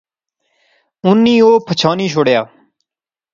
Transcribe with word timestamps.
اُنی 1.05 1.35
او 1.45 1.51
پچھانی 1.65 2.07
شوڑیا 2.13 2.41